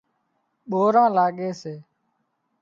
[0.69, 1.75] ٻوران لاڳي سي